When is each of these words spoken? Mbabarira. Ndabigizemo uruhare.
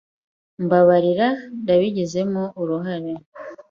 Mbabarira. 0.63 1.27
Ndabigizemo 1.61 2.43
uruhare. 2.61 3.13